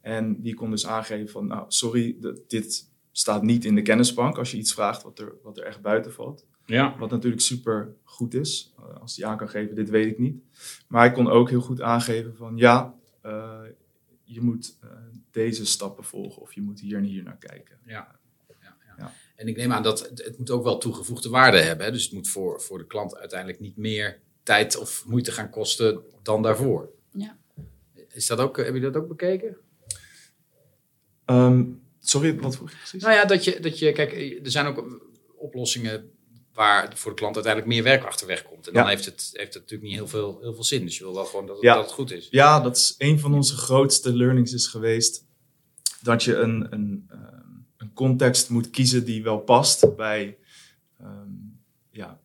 En 0.00 0.40
die 0.42 0.54
kon 0.54 0.70
dus 0.70 0.86
aangeven 0.86 1.28
van 1.28 1.46
nou 1.46 1.64
sorry, 1.68 2.16
dit 2.48 2.90
staat 3.12 3.42
niet 3.42 3.64
in 3.64 3.74
de 3.74 3.82
kennisbank 3.82 4.38
als 4.38 4.50
je 4.50 4.56
iets 4.56 4.72
vraagt 4.74 5.02
wat 5.02 5.18
er, 5.18 5.32
wat 5.42 5.58
er 5.58 5.64
echt 5.64 5.80
buiten 5.80 6.12
valt. 6.12 6.46
Ja. 6.66 6.96
Wat 6.98 7.10
natuurlijk 7.10 7.42
super 7.42 7.94
goed 8.04 8.34
is, 8.34 8.74
eh, 8.78 9.00
als 9.00 9.16
hij 9.16 9.26
aan 9.26 9.36
kan 9.36 9.48
geven, 9.48 9.74
dit 9.74 9.90
weet 9.90 10.06
ik 10.06 10.18
niet. 10.18 10.42
Maar 10.88 11.00
hij 11.00 11.12
kon 11.12 11.28
ook 11.28 11.50
heel 11.50 11.60
goed 11.60 11.80
aangeven 11.80 12.36
van 12.36 12.56
ja, 12.56 12.94
eh, 13.22 13.60
je 14.24 14.40
moet 14.40 14.76
eh, 14.80 14.88
deze 15.30 15.66
stappen 15.66 16.04
volgen 16.04 16.42
of 16.42 16.52
je 16.52 16.60
moet 16.60 16.80
hier 16.80 16.96
en 16.96 17.04
hier 17.04 17.22
naar 17.22 17.38
kijken. 17.38 17.78
Ja. 17.86 18.18
Ja, 18.60 18.76
ja. 18.86 18.94
Ja. 18.98 19.14
En 19.36 19.48
ik 19.48 19.56
neem 19.56 19.72
aan 19.72 19.82
dat 19.82 20.08
het, 20.08 20.24
het 20.24 20.38
moet 20.38 20.50
ook 20.50 20.62
wel 20.62 20.78
toegevoegde 20.78 21.28
waarde 21.28 21.58
hebben. 21.58 21.86
Hè? 21.86 21.92
Dus 21.92 22.04
het 22.04 22.12
moet 22.12 22.28
voor, 22.28 22.60
voor 22.60 22.78
de 22.78 22.86
klant 22.86 23.16
uiteindelijk 23.16 23.60
niet 23.60 23.76
meer 23.76 24.20
tijd 24.42 24.76
of 24.76 25.04
moeite 25.06 25.32
gaan 25.32 25.50
kosten 25.50 26.02
dan 26.22 26.42
daarvoor. 26.42 26.90
Ja. 27.10 27.38
Is 28.08 28.26
dat 28.26 28.38
ook, 28.38 28.56
heb 28.56 28.74
je 28.74 28.80
dat 28.80 28.96
ook 28.96 29.08
bekeken? 29.08 29.56
Ehm, 31.24 31.64
sorry, 32.00 32.38
wat 32.38 32.56
vroeg 32.56 32.70
je 32.70 32.76
precies? 32.76 33.02
Nou 33.02 33.14
ja, 33.14 33.24
dat 33.24 33.44
je, 33.44 33.60
dat 33.60 33.78
je, 33.78 33.92
kijk, 33.92 34.12
er 34.44 34.50
zijn 34.50 34.66
ook 34.66 35.00
oplossingen 35.36 36.11
waar 36.54 36.96
voor 36.96 37.10
de 37.10 37.16
klant 37.16 37.34
uiteindelijk 37.34 37.74
meer 37.74 37.82
werk 37.82 38.04
achterweg 38.04 38.42
komt. 38.42 38.66
En 38.66 38.72
dan 38.72 38.82
Ja. 38.82 38.88
heeft, 38.88 39.04
het, 39.04 39.30
heeft 39.32 39.54
het 39.54 39.62
natuurlijk 39.62 39.82
niet 39.90 39.98
heel 39.98 40.08
veel, 40.08 40.38
heel 40.40 40.54
veel 40.54 40.64
zin. 40.64 40.84
Dus 40.84 40.98
je 40.98 41.04
wil 41.04 41.14
wel 41.14 41.24
gewoon 41.24 41.46
dat 41.46 41.54
het, 41.56 41.64
Ja. 41.64 41.74
dat 41.74 41.84
het 41.84 41.92
goed 41.92 42.10
is. 42.12 42.28
Ja, 42.30 42.60
dat 42.60 42.76
is 42.76 42.94
een 42.98 43.18
van 43.20 43.34
onze 43.34 43.56
grootste 43.56 44.16
learnings 44.16 44.52
is 44.52 44.66
geweest. 44.66 45.24
Dat 46.02 46.24
je 46.24 46.36
een, 46.36 46.66
een, 46.72 47.06
ehm, 47.10 47.20
een 47.76 47.92
context 47.94 48.48
moet 48.50 48.70
kiezen 48.70 49.04
die 49.04 49.22
wel 49.22 49.38
past 49.38 49.96
bij, 49.96 50.38
ehm, 51.00 51.28
ja, 51.90 52.20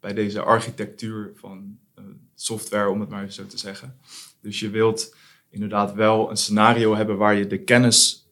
bij 0.00 0.14
deze 0.14 0.40
architectuur 0.42 1.32
van 1.34 1.78
eh, 1.94 2.04
software, 2.34 2.88
om 2.88 3.00
het 3.00 3.08
maar 3.08 3.32
zo 3.32 3.46
te 3.46 3.58
zeggen. 3.58 3.98
Dus 4.40 4.60
je 4.60 4.70
wilt 4.70 5.14
inderdaad 5.50 5.94
wel 5.94 6.30
een 6.30 6.36
scenario 6.36 6.94
hebben 6.94 7.16
waar 7.16 7.34
je 7.34 7.46
de 7.46 7.58
kennis 7.62 8.28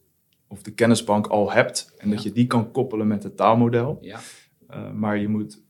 of 0.47 0.63
de 0.63 0.71
kennisbank 0.71 1.27
al 1.27 1.53
hebt. 1.53 1.93
En 1.99 2.11
dat 2.11 2.23
je 2.23 2.33
die 2.33 2.47
kan 2.47 2.71
koppelen 2.73 3.07
met 3.07 3.23
het 3.23 3.37
taalmodel. 3.37 3.99
Ja. 4.01 4.21
Uh, 4.75 4.91
maar 4.91 5.19
je 5.19 5.29
moet 5.29 5.63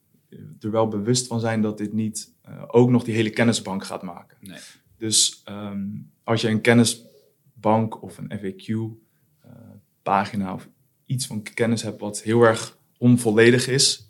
er 0.60 0.70
wel 0.70 0.88
bewust 0.88 1.26
van 1.26 1.40
zijn 1.40 1.62
dat 1.62 1.78
dit 1.78 1.92
niet 1.92 2.32
uh, 2.48 2.62
ook 2.66 2.90
nog 2.90 3.04
die 3.04 3.14
hele 3.14 3.30
kennisbank 3.30 3.84
gaat 3.84 4.02
maken. 4.02 4.36
Nee. 4.40 4.58
Dus 4.96 5.42
um, 5.48 6.10
als 6.22 6.40
je 6.40 6.48
een 6.48 6.60
kennisbank 6.60 8.02
of 8.02 8.18
een 8.18 8.32
FAQ-pagina 8.38 10.46
uh, 10.46 10.52
of 10.52 10.68
iets 11.06 11.26
van 11.26 11.42
kennis 11.42 11.82
hebt 11.82 12.00
wat 12.00 12.22
heel 12.22 12.42
erg 12.42 12.78
onvolledig 12.98 13.68
is, 13.68 14.06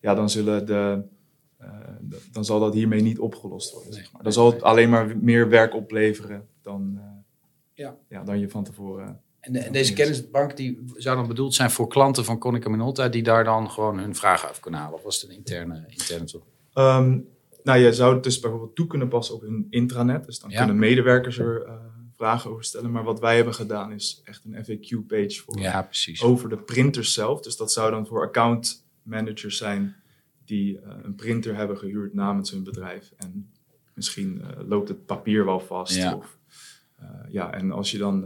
ja, 0.00 0.14
dan, 0.14 0.30
zullen 0.30 0.66
de, 0.66 1.02
uh, 1.60 1.68
dan 2.32 2.44
zal 2.44 2.60
dat 2.60 2.74
hiermee 2.74 3.00
niet 3.00 3.18
opgelost 3.18 3.72
worden. 3.72 3.90
Nee. 3.90 4.00
Zeg 4.00 4.12
maar. 4.12 4.22
Dan 4.22 4.32
zal 4.32 4.52
het 4.52 4.62
alleen 4.62 4.90
maar 4.90 5.18
meer 5.18 5.48
werk 5.48 5.74
opleveren 5.74 6.48
dan, 6.62 6.92
uh, 6.96 7.02
Ja. 7.72 7.96
Ja, 8.08 8.24
dan 8.24 8.38
je 8.38 8.48
van 8.48 8.64
tevoren. 8.64 9.20
En, 9.44 9.52
de, 9.52 9.58
en 9.58 9.72
deze 9.72 9.92
kennisbank 9.92 10.56
die 10.56 10.84
zou 10.96 11.16
dan 11.16 11.26
bedoeld 11.26 11.54
zijn 11.54 11.70
voor 11.70 11.88
klanten 11.88 12.24
van 12.24 12.38
Konica 12.38 12.68
Minolta 12.68 13.08
die 13.08 13.22
daar 13.22 13.44
dan 13.44 13.70
gewoon 13.70 13.98
hun 13.98 14.14
vragen 14.14 14.48
af 14.48 14.60
kunnen 14.60 14.80
halen? 14.80 14.96
Of 14.96 15.02
was 15.02 15.20
het 15.20 15.30
een 15.30 15.36
interne, 15.36 15.84
interne 15.88 16.24
tool? 16.24 16.44
Um, 16.74 17.26
nou, 17.62 17.78
je 17.78 17.92
zou 17.92 18.14
het 18.14 18.22
dus 18.22 18.40
bijvoorbeeld 18.40 18.74
toe 18.74 18.86
kunnen 18.86 19.08
passen 19.08 19.34
op 19.34 19.40
hun 19.40 19.66
intranet. 19.70 20.24
Dus 20.24 20.38
dan 20.38 20.50
Ja. 20.50 20.58
kunnen 20.58 20.78
medewerkers 20.78 21.38
er 21.38 21.66
uh, 21.66 21.72
vragen 22.16 22.50
over 22.50 22.64
stellen. 22.64 22.90
Maar 22.90 23.04
wat 23.04 23.20
wij 23.20 23.36
hebben 23.36 23.54
gedaan 23.54 23.92
is 23.92 24.20
echt 24.24 24.44
een 24.44 24.64
FAQ-page 24.64 25.42
voor 25.44 25.58
Ja, 25.58 25.88
over 26.22 26.48
de 26.48 26.56
printers 26.56 27.12
zelf. 27.12 27.40
Dus 27.40 27.56
dat 27.56 27.72
zou 27.72 27.90
dan 27.90 28.06
voor 28.06 28.22
account 28.22 28.84
managers 29.02 29.56
zijn 29.56 29.96
die 30.44 30.78
eh, 30.78 30.92
een 31.02 31.14
printer 31.14 31.56
hebben 31.56 31.78
gehuurd 31.78 32.14
namens 32.14 32.50
hun 32.50 32.64
bedrijf. 32.64 33.12
En 33.16 33.50
misschien 33.94 34.42
eh, 34.42 34.68
loopt 34.68 34.88
het 34.88 35.06
papier 35.06 35.44
wel 35.44 35.60
vast. 35.60 35.94
Ja. 35.94 36.14
Of, 36.14 36.38
eh, 36.98 37.08
ja, 37.28 37.52
en 37.52 37.72
als 37.72 37.90
je 37.90 37.98
dan 37.98 38.24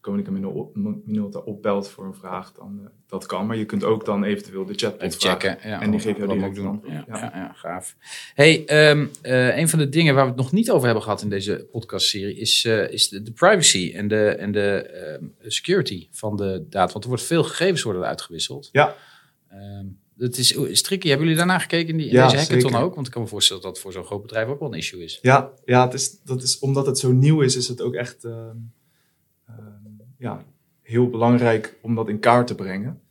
Konica 0.00 0.30
Minolta 0.30 0.80
Minolta 1.04 1.38
opbelt 1.38 1.88
voor 1.88 2.04
een 2.04 2.14
vraag, 2.14 2.52
dan 2.52 2.78
uh, 2.82 2.86
dat 3.06 3.26
kan. 3.26 3.46
Maar 3.46 3.56
je 3.56 3.64
kunt 3.64 3.84
ook 3.84 4.04
dan 4.04 4.24
eventueel 4.24 4.64
de 4.64 4.74
chatbot 4.74 5.16
checken. 5.16 5.58
Ja, 5.62 5.80
En 5.80 5.90
die 5.90 6.00
geeft 6.00 6.16
jou 6.16 6.28
wat 6.28 6.36
direct 6.36 6.54
doen. 6.54 6.82
Ja, 6.86 7.04
ja. 7.08 7.30
Ja. 7.34 7.52
Gaaf. 7.54 7.96
Hey, 8.34 8.64
ehm, 8.66 9.06
eh, 9.22 9.56
een 9.56 9.68
van 9.68 9.78
de 9.78 9.88
dingen 9.88 10.14
waar 10.14 10.24
we 10.24 10.30
het 10.30 10.38
nog 10.38 10.52
niet 10.52 10.70
over 10.70 10.84
hebben 10.84 11.02
gehad 11.02 11.22
in 11.22 11.28
deze 11.28 11.68
podcastserie 11.72 12.36
is, 12.36 12.64
eh, 12.64 12.92
is 12.92 13.08
de, 13.08 13.22
de 13.22 13.32
privacy 13.32 13.92
en 13.94 14.08
de, 14.08 14.28
en 14.28 14.52
de 14.52 14.82
ehm, 14.82 15.24
security 15.50 16.08
van 16.10 16.36
de 16.36 16.66
data. 16.68 16.92
Want 16.92 17.04
er 17.04 17.10
wordt 17.10 17.24
veel 17.24 17.44
gegevens 17.44 17.82
worden 17.82 18.04
uitgewisseld. 18.04 18.68
Ja. 18.72 18.94
Ehm, 19.48 19.86
het 20.18 20.38
is, 20.38 20.52
is 20.52 20.82
tricky. 20.82 21.08
Hebben 21.08 21.26
jullie 21.26 21.40
daarna 21.42 21.58
gekeken 21.58 21.88
in, 21.88 21.96
die, 21.96 22.06
in 22.06 22.12
Ja, 22.12 22.24
deze 22.24 22.36
hackathon 22.36 22.70
zeker. 22.70 22.84
ook? 22.84 22.94
Want 22.94 23.06
ik 23.06 23.12
kan 23.12 23.22
me 23.22 23.28
voorstellen 23.28 23.62
dat 23.62 23.72
dat 23.72 23.82
voor 23.82 23.92
zo'n 23.92 24.04
groot 24.04 24.22
bedrijf 24.22 24.48
ook 24.48 24.60
wel 24.60 24.72
een 24.72 24.78
issue 24.78 25.04
is. 25.04 25.18
Ja, 25.22 25.50
ja 25.64 25.84
het 25.84 25.94
is, 25.94 26.20
dat 26.22 26.42
is, 26.42 26.58
omdat 26.58 26.86
het 26.86 26.98
zo 26.98 27.12
nieuw 27.12 27.40
is, 27.40 27.56
is 27.56 27.68
het 27.68 27.80
ook 27.80 27.94
echt 27.94 28.26
ja, 30.20 30.44
heel 30.82 31.10
belangrijk 31.10 31.78
om 31.82 31.94
dat 31.94 32.08
in 32.08 32.18
kaart 32.18 32.46
te 32.46 32.54
brengen. 32.54 33.02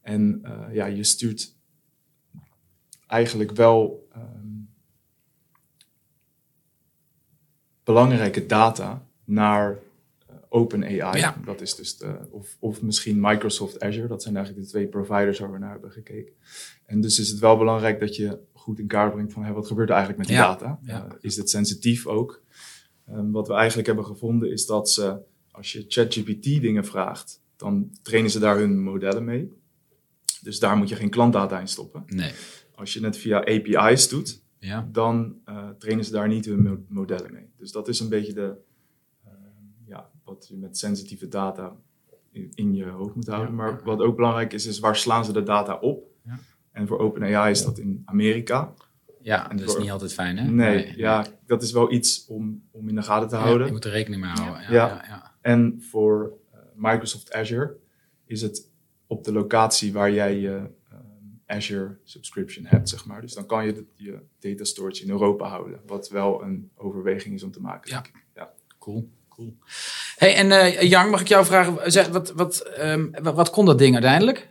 En 0.00 0.40
eh, 0.42 0.74
ja, 0.74 0.86
je 0.86 1.04
stuurt 1.04 1.54
eigenlijk 3.06 3.50
wel 3.50 4.08
ehm, 4.12 4.24
belangrijke 7.84 8.46
data 8.46 9.06
naar 9.24 9.78
eh, 10.26 10.36
OpenAI. 10.48 11.18
Ja. 11.18 11.36
Dat 11.44 11.60
is 11.60 11.74
dus 11.74 11.96
de, 11.96 12.18
of, 12.30 12.56
of 12.60 12.82
misschien 12.82 13.20
Microsoft 13.20 13.80
Azure. 13.80 14.06
Dat 14.06 14.22
zijn 14.22 14.36
eigenlijk 14.36 14.66
de 14.66 14.70
twee 14.72 14.86
providers 14.86 15.38
waar 15.38 15.52
we 15.52 15.58
naar 15.58 15.70
hebben 15.70 15.90
gekeken. 15.92 16.32
En 16.86 17.00
dus 17.00 17.18
is 17.18 17.28
het 17.28 17.38
wel 17.38 17.56
belangrijk 17.56 18.00
dat 18.00 18.16
je 18.16 18.38
goed 18.52 18.78
in 18.78 18.86
kaart 18.86 19.12
brengt 19.12 19.32
van 19.32 19.42
hey, 19.42 19.52
wat 19.52 19.66
gebeurt 19.66 19.88
er 19.88 19.94
eigenlijk 19.94 20.28
met 20.28 20.36
die 20.36 20.44
Ja, 20.46 20.52
data? 20.52 20.78
ja. 20.82 21.06
Eh, 21.06 21.12
is 21.20 21.36
het 21.36 21.50
sensitief 21.50 22.06
ook? 22.06 22.42
Ehm, 23.06 23.30
wat 23.30 23.48
we 23.48 23.54
eigenlijk 23.54 23.86
hebben 23.86 24.04
gevonden 24.04 24.50
is 24.50 24.66
dat 24.66 24.90
ze, 24.90 25.18
als 25.56 25.72
je 25.72 25.84
ChatGPT 25.88 26.42
dingen 26.44 26.84
vraagt, 26.84 27.40
dan 27.56 27.90
trainen 28.02 28.30
ze 28.30 28.38
daar 28.38 28.56
hun 28.58 28.82
modellen 28.82 29.24
mee. 29.24 29.52
Dus 30.40 30.58
daar 30.58 30.76
moet 30.76 30.88
je 30.88 30.96
geen 30.96 31.10
klantdata 31.10 31.60
in 31.60 31.68
stoppen. 31.68 32.02
Nee. 32.06 32.32
Als 32.74 32.92
je 32.92 33.04
het 33.04 33.16
via 33.16 33.38
API's 33.40 34.08
doet, 34.08 34.42
Ja. 34.58 34.88
dan 34.92 35.36
eh, 35.44 35.68
trainen 35.78 36.04
ze 36.04 36.12
daar 36.12 36.28
niet 36.28 36.44
hun 36.44 36.62
mo- 36.62 36.84
modellen 36.88 37.32
mee. 37.32 37.46
Dus 37.58 37.72
dat 37.72 37.88
is 37.88 38.00
een 38.00 38.08
beetje 38.08 38.32
de, 38.32 38.54
eh, 39.24 39.30
ja, 39.86 40.10
wat 40.24 40.46
je 40.48 40.56
met 40.56 40.78
sensitieve 40.78 41.28
data 41.28 41.76
in, 42.30 42.50
in 42.54 42.74
je 42.74 42.84
hoofd 42.84 43.14
moet 43.14 43.26
houden. 43.26 43.50
Ja. 43.50 43.56
Maar 43.56 43.80
wat 43.84 44.00
ook 44.00 44.16
belangrijk 44.16 44.52
is, 44.52 44.66
is 44.66 44.78
waar 44.78 44.96
slaan 44.96 45.24
ze 45.24 45.32
de 45.32 45.42
data 45.42 45.74
op? 45.78 46.04
Ja. 46.24 46.38
En 46.72 46.86
voor 46.86 46.98
OpenAI 46.98 47.50
is 47.50 47.64
dat 47.64 47.78
in 47.78 48.02
Amerika. 48.04 48.74
Ja, 49.22 49.50
en 49.50 49.56
dat 49.56 49.68
is 49.68 49.76
niet 49.76 49.90
altijd 49.90 50.12
fijn, 50.12 50.36
hè? 50.38 50.50
Nee, 50.50 50.92
ja, 50.96 51.26
dat 51.46 51.62
is 51.62 51.72
wel 51.72 51.92
iets 51.92 52.26
om, 52.26 52.62
om 52.70 52.88
in 52.88 52.94
de 52.94 53.02
gaten 53.02 53.28
te 53.28 53.36
houden. 53.36 53.66
je 53.66 53.72
moet 53.72 53.84
er 53.84 53.90
rekening 53.90 54.22
mee 54.22 54.30
houden. 54.30 54.62
Ja. 54.62 54.68
Ja. 55.08 55.34
En 55.46 55.82
voor 55.90 56.32
eh, 56.52 56.58
Microsoft 56.74 57.32
Azure 57.32 57.76
is 58.26 58.42
het 58.42 58.70
op 59.06 59.24
de 59.24 59.32
locatie 59.32 59.92
waar 59.92 60.10
jij 60.12 60.36
je 60.38 60.50
ehm, 60.90 61.00
Azure 61.46 61.96
subscription 62.04 62.64
hebt, 62.66 62.88
zeg 62.88 63.06
maar. 63.06 63.20
Dus 63.20 63.34
dan 63.34 63.46
kan 63.46 63.66
je 63.66 63.72
de- 63.72 63.86
je 63.94 64.18
data 64.40 64.64
storage 64.64 65.02
in 65.02 65.10
Europa 65.10 65.48
houden. 65.48 65.80
Wat 65.86 66.08
wel 66.08 66.42
een 66.42 66.70
overweging 66.76 67.34
is 67.34 67.42
om 67.42 67.50
te 67.50 67.60
maken. 67.60 67.90
Ja. 68.34 68.50
Cool, 68.78 69.08
cool. 69.28 69.56
Hey, 70.16 70.34
en 70.34 70.50
eh 70.52 70.82
Jan, 70.82 71.10
mag 71.10 71.20
ik 71.20 71.28
jou 71.28 71.44
vragen, 71.44 71.92
zeg, 71.92 72.08
wat, 72.08 72.32
wat, 72.32 72.60
ehm, 72.60 73.06
wat, 73.22 73.34
wat 73.34 73.50
kon 73.50 73.64
dat 73.66 73.78
ding 73.78 73.92
uiteindelijk? 73.94 74.48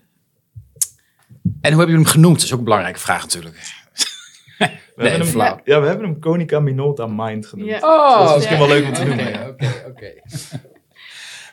En 1.62 1.72
hoe 1.72 1.80
heb 1.80 1.90
je 1.90 1.96
hem 1.96 2.06
genoemd? 2.06 2.36
Dat 2.36 2.44
is 2.46 2.52
ook 2.52 2.58
een 2.58 2.64
belangrijke 2.64 3.00
vraag 3.00 3.22
natuurlijk. 3.22 3.56
We, 4.58 4.66
Nee, 5.04 5.10
hebben 5.10 5.28
hem, 5.28 5.62
ja, 5.64 5.82
we 5.82 5.88
hebben 5.88 6.06
hem 6.06 6.20
Konica 6.20 6.60
Minolta 6.60 7.08
Mind 7.08 7.46
genoemd. 7.46 7.70
Ja. 7.70 7.78
Oh, 7.82 8.20
dat 8.20 8.30
is 8.30 8.36
misschien 8.36 8.58
wel 8.58 8.68
leuk 8.68 8.86
om 8.88 8.94
te 8.94 9.02
Oké, 9.02 9.08
noemen. 9.16 9.48
Oké, 9.50 9.84
oké. 9.88 10.14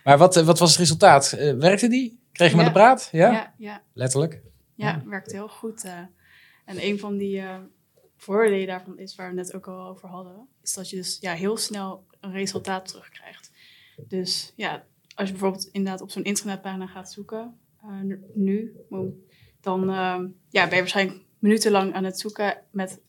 Maar 0.05 0.19
wat, 0.19 0.37
eh, 0.37 0.45
wat 0.45 0.59
was 0.59 0.71
het 0.71 0.79
resultaat? 0.79 1.33
Eh, 1.33 1.55
werkte 1.55 1.89
die? 1.89 2.21
Kreeg 2.33 2.51
je 2.51 2.57
Ja. 2.57 2.63
aan 2.63 2.69
de 2.69 2.75
praat? 2.75 3.09
Ja? 3.13 3.31
Ja, 3.33 3.55
ja, 3.59 3.83
Letterlijk? 3.93 4.43
ja, 4.75 5.03
werkt 5.07 5.33
heel 5.33 5.49
goed. 5.49 5.85
eh. 5.85 5.99
en 6.65 6.85
een 6.87 6.99
van 6.99 7.17
die 7.17 7.43
voordelen 8.17 8.67
daarvan 8.67 8.99
is, 8.99 9.15
waar 9.15 9.29
we 9.29 9.35
net 9.35 9.55
ook 9.55 9.67
al 9.69 9.89
over 9.89 10.09
hadden, 10.09 10.49
is 10.63 10.75
dat 10.75 10.91
je 10.91 10.97
dus 10.97 11.19
ja, 11.21 11.33
heel 11.33 11.57
snel 11.57 12.07
een 12.21 12.33
resultaat 12.33 12.89
terugkrijgt. 12.89 13.51
Dus 14.09 14.53
ja, 14.57 14.85
als 15.15 15.27
je 15.27 15.33
bijvoorbeeld 15.35 15.69
inderdaad 15.73 16.01
op 16.01 16.11
zo'n 16.11 16.25
internetpagina 16.25 16.87
gaat 16.87 17.13
zoeken, 17.13 17.59
nu- 18.35 18.77
dan 19.61 19.87
ja, 20.49 20.65
ben 20.67 20.75
je 20.75 20.81
waarschijnlijk 20.81 21.21
minutenlang 21.39 21.95
aan 21.95 22.05
het 22.05 22.19
zoeken 22.21 22.57
met 22.71 23.01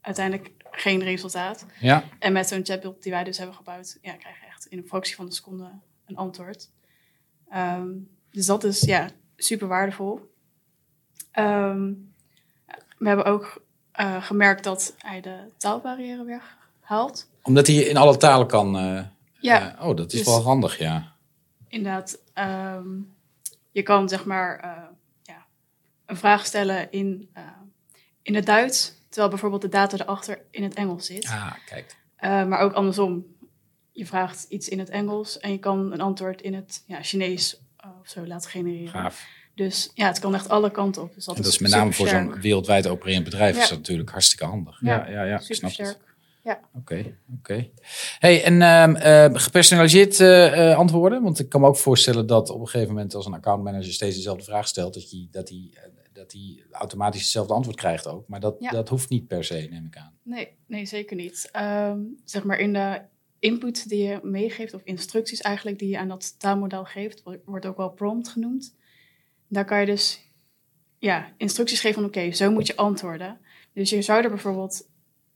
uiteindelijk 0.00 0.50
geen 0.70 1.02
resultaat. 1.02 1.66
Ja. 1.80 2.04
En 2.18 2.32
met 2.32 2.48
zo'n 2.48 2.64
chatbot 2.64 3.02
die 3.02 3.12
wij 3.12 3.24
dus 3.24 3.38
hebben 3.38 3.56
gebouwd, 3.56 3.98
ja, 4.02 4.12
krijg 4.16 4.40
je 4.40 4.46
echt 4.46 4.66
in 4.66 4.78
een 4.78 4.86
fractie 4.86 5.14
van 5.14 5.26
een 5.26 5.32
seconde 5.32 5.70
een 6.12 6.18
antwoord. 6.18 6.70
Ehm, 7.50 7.88
dus 8.30 8.46
dat 8.46 8.64
is 8.64 8.80
ja, 8.80 9.08
super 9.36 9.66
waardevol. 9.68 10.30
Ehm, 11.30 11.92
we 12.98 13.06
hebben 13.08 13.24
ook 13.24 13.62
eh, 13.92 14.22
gemerkt 14.22 14.64
dat 14.64 14.94
hij 14.98 15.20
de 15.20 15.48
taalbarrière 15.56 16.24
weghaalt. 16.24 17.30
Omdat 17.42 17.66
hij 17.66 17.76
in 17.76 17.96
alle 17.96 18.16
talen 18.16 18.46
kan. 18.46 18.76
eh, 18.76 19.04
Ja, 19.40 19.76
eh, 19.78 19.86
oh, 19.88 19.96
dat 19.96 20.12
is 20.12 20.18
Dus- 20.18 20.26
wel 20.28 20.42
handig, 20.42 20.78
ja. 20.78 21.12
inderdaad. 21.68 22.18
ehm, 22.32 22.88
je 23.70 23.82
kan 23.82 24.08
zeg 24.08 24.24
maar 24.24 24.60
ja, 25.22 25.46
een 26.06 26.16
vraag 26.16 26.46
stellen 26.46 26.90
in, 26.92 27.30
in 28.22 28.34
het 28.34 28.46
Duits, 28.46 28.94
terwijl 29.08 29.28
bijvoorbeeld 29.30 29.62
de 29.62 29.68
data 29.68 29.98
erachter 29.98 30.42
in 30.50 30.62
het 30.62 30.74
Engels 30.74 31.06
zit. 31.06 31.24
Ah, 31.26 31.52
kijk. 31.66 31.96
Maar 32.20 32.58
ook 32.60 32.72
andersom. 32.72 33.26
Je 33.92 34.06
vraagt 34.06 34.46
iets 34.48 34.68
in 34.68 34.78
het 34.78 34.88
Engels 34.88 35.38
en 35.38 35.50
je 35.52 35.58
kan 35.58 35.92
een 35.92 36.00
antwoord 36.00 36.42
in 36.42 36.54
het 36.54 36.82
ja, 36.86 37.02
Chinees 37.02 37.60
eh, 37.76 37.90
of 38.00 38.08
zo 38.08 38.26
laten 38.26 38.50
genereren. 38.50 38.88
Gaaf. 38.88 39.26
Dus 39.54 39.90
ja, 39.94 40.06
het 40.06 40.18
kan 40.18 40.34
echt 40.34 40.48
alle 40.48 40.70
kanten 40.70 41.02
op. 41.02 41.14
Dus 41.14 41.24
dat, 41.24 41.36
En 41.36 41.42
dat 41.42 41.52
is 41.52 41.58
met 41.58 41.70
name 41.70 41.92
voor 41.92 42.08
zo'n 42.08 42.40
wereldwijd 42.40 42.86
opererend 42.86 43.24
bedrijf 43.24 43.56
Ja. 43.56 43.62
is 43.62 43.68
dat 43.68 43.78
natuurlijk 43.78 44.10
hartstikke 44.10 44.44
handig. 44.44 44.80
Ja, 44.80 44.94
Ja, 44.96 45.10
ja, 45.10 45.24
ja, 45.24 45.34
ik 45.34 45.54
snap 45.54 45.70
het. 45.70 45.72
Supersterk. 45.72 46.10
Oké, 46.74 47.16
oké. 47.38 47.68
Hey, 48.18 48.44
en 48.44 48.62
ehm, 48.62 48.94
eh, 48.94 49.40
gepersonaliseerd 49.40 50.20
eh, 50.20 50.70
eh, 50.70 50.78
antwoorden? 50.78 51.22
Want 51.22 51.38
ik 51.38 51.48
kan 51.48 51.60
me 51.60 51.66
ook 51.66 51.76
voorstellen 51.76 52.26
dat 52.26 52.50
op 52.50 52.60
een 52.60 52.68
gegeven 52.68 52.94
moment 52.94 53.14
als 53.14 53.26
een 53.26 53.34
accountmanager 53.34 53.92
steeds 53.92 54.16
dezelfde 54.16 54.44
vraag 54.44 54.68
stelt, 54.68 54.94
dat 54.94 55.10
hij 55.10 55.28
dat 55.30 55.46
die, 55.46 55.78
dat 56.12 56.30
die 56.30 56.64
automatisch 56.70 57.20
hetzelfde 57.20 57.54
antwoord 57.54 57.76
krijgt 57.76 58.06
ook. 58.06 58.28
Maar 58.28 58.40
dat, 58.40 58.56
Ja. 58.58 58.70
dat 58.70 58.88
hoeft 58.88 59.08
niet 59.08 59.26
per 59.26 59.44
se, 59.44 59.66
neem 59.70 59.86
ik 59.86 59.96
aan. 59.96 60.12
Nee, 60.22 60.48
nee, 60.66 60.86
zeker 60.86 61.16
niet. 61.16 61.48
Ehm, 61.52 61.98
zeg 62.24 62.44
maar 62.44 62.58
in 62.58 62.72
de 62.72 63.00
input 63.42 63.88
die 63.88 64.02
je 64.02 64.20
meegeeft, 64.22 64.74
of 64.74 64.80
instructies 64.84 65.40
eigenlijk 65.40 65.78
die 65.78 65.88
je 65.88 65.98
aan 65.98 66.08
dat 66.08 66.38
taalmodel 66.38 66.84
geeft, 66.84 67.22
wo- 67.22 67.40
wordt 67.44 67.66
ook 67.66 67.76
wel 67.76 67.90
prompt 67.90 68.28
genoemd. 68.28 68.76
Daar 69.48 69.64
kan 69.64 69.80
je 69.80 69.86
dus 69.86 70.20
ja, 70.98 71.32
instructies 71.36 71.80
geven 71.80 71.94
van 71.94 72.04
oké, 72.04 72.32
zo 72.32 72.50
moet 72.50 72.66
je 72.66 72.76
antwoorden. 72.76 73.40
Dus 73.72 73.90
je 73.90 74.02
zou 74.02 74.22
er 74.22 74.28
bijvoorbeeld 74.28 74.88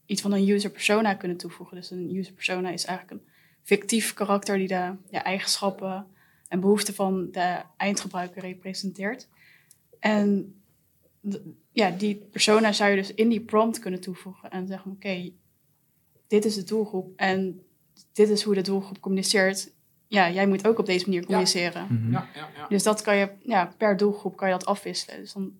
iets 0.06 0.22
van 0.22 0.32
een 0.32 0.48
user 0.48 0.70
persona 0.70 1.14
kunnen 1.14 1.36
toevoegen. 1.36 1.76
Dus 1.76 1.90
een 1.90 2.16
user 2.16 2.32
persona 2.32 2.70
is 2.70 2.84
eigenlijk 2.84 3.20
een 3.20 3.28
fictief 3.62 4.14
karakter 4.14 4.58
die 4.58 4.68
de 4.68 4.94
ja, 5.10 5.24
eigenschappen 5.24 6.06
en 6.48 6.60
behoeften 6.60 6.94
van 6.94 7.30
de 7.30 7.62
eindgebruiker 7.76 8.42
representeert. 8.42 9.28
En 9.98 10.54
ja, 11.72 11.90
die 11.90 12.14
persona 12.16 12.72
zou 12.72 12.90
je 12.90 12.96
dus 12.96 13.14
in 13.14 13.28
die 13.28 13.40
prompt 13.40 13.78
kunnen 13.78 14.00
toevoegen 14.00 14.50
en 14.50 14.66
zeggen: 14.66 14.90
Oké, 14.90 15.30
dit 16.26 16.44
is 16.44 16.54
de 16.54 16.64
doelgroep 16.64 17.12
en 17.16 17.65
dit 18.12 18.28
is 18.28 18.42
hoe 18.42 18.54
de 18.54 18.60
doelgroep 18.60 19.00
communiceert. 19.00 19.70
Ja, 20.08 20.30
jij 20.30 20.46
moet 20.46 20.66
ook 20.66 20.78
op 20.78 20.86
deze 20.86 21.04
manier 21.04 21.24
communiceren. 21.24 21.86
Mhm. 21.90 22.12
Ja, 22.12 22.28
ja, 22.34 22.48
ja. 22.56 22.66
Dus 22.68 22.82
dat 22.82 23.02
kan 23.02 23.16
je, 23.16 23.28
ja, 23.42 23.74
per 23.78 23.96
doelgroep 23.96 24.36
kan 24.36 24.48
je 24.48 24.54
dat 24.54 24.66
afwisselen. 24.66 25.20
Dus 25.20 25.32
dan 25.32 25.52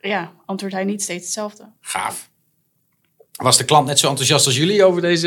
ja, 0.00 0.32
antwoordt 0.46 0.74
hij 0.74 0.84
niet 0.84 1.02
steeds 1.02 1.24
hetzelfde. 1.24 1.68
Gaaf. 1.80 2.30
Was 3.36 3.58
de 3.58 3.64
klant 3.64 3.86
net 3.86 3.98
zo 3.98 4.08
enthousiast 4.08 4.46
als 4.46 4.56
jullie 4.56 4.84
over 4.84 5.00
deze, 5.02 5.26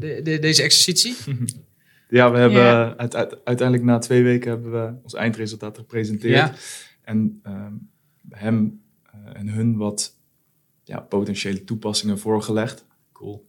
de, 0.00 0.20
de- 0.22 0.38
deze 0.38 0.62
exercitie? 0.62 1.16
Ja, 2.08 2.30
we 2.30 2.38
hebben 2.38 2.60
Ja. 2.62 2.94
uit- 2.96 3.14
uit- 3.16 3.44
uiteindelijk 3.44 3.88
na 3.88 3.98
twee 3.98 4.22
weken 4.22 4.50
hebben 4.50 4.72
we 4.72 4.94
ons 5.02 5.14
eindresultaat 5.14 5.76
gepresenteerd. 5.78 6.34
Ja. 6.34 6.52
En 7.02 7.40
ehm, 7.42 7.72
hem 8.30 8.82
eh, 9.04 9.12
en 9.40 9.48
hun 9.48 9.76
wat 9.76 10.16
ja, 10.84 11.00
potentiële 11.00 11.64
toepassingen 11.64 12.18
voorgelegd. 12.18 12.84
Cool. 13.12 13.46